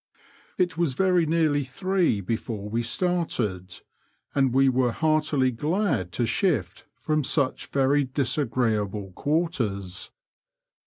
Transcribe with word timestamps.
It 0.57 0.79
was 0.79 0.95
very 0.95 1.27
nearly 1.27 1.63
three 1.63 2.21
before 2.21 2.67
we 2.67 2.81
started, 2.81 3.81
and 4.33 4.51
we 4.51 4.67
were 4.67 4.91
heartily 4.93 5.51
glad 5.51 6.11
to 6.13 6.25
shift 6.25 6.85
from 6.95 7.23
such 7.23 7.67
very 7.67 8.05
disagreeable 8.05 9.11
quarters. 9.11 10.09